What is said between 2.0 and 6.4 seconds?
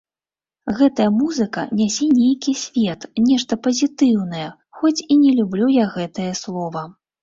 нейкі свет, нешта пазітыўнае, хоць і не люблю я гэтае